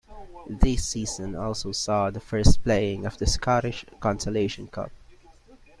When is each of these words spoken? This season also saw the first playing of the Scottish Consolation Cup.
This 0.49 0.83
season 0.87 1.35
also 1.35 1.71
saw 1.73 2.09
the 2.09 2.19
first 2.19 2.63
playing 2.63 3.05
of 3.05 3.19
the 3.19 3.27
Scottish 3.27 3.85
Consolation 3.99 4.65
Cup. 4.67 4.91